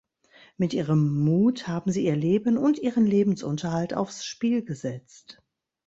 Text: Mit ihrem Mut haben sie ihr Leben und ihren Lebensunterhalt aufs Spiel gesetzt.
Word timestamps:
Mit 0.57 0.73
ihrem 0.73 1.13
Mut 1.23 1.67
haben 1.67 1.91
sie 1.91 2.05
ihr 2.05 2.15
Leben 2.15 2.57
und 2.57 2.79
ihren 2.79 3.05
Lebensunterhalt 3.05 3.93
aufs 3.93 4.25
Spiel 4.25 4.63
gesetzt. 4.65 5.43